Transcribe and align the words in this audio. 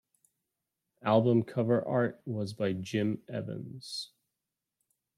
Album 1.03 1.43
cover 1.43 1.87
art 1.87 2.23
was 2.25 2.53
by 2.53 2.73
Jim 2.73 3.21
Evans. 3.29 4.09